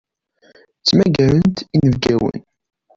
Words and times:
Ttmagarent 0.79 1.57
inebgawen. 1.75 2.39